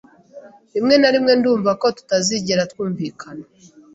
[0.73, 3.45] Rimwe na rimwe ndumva ko tutazigera twumvikana.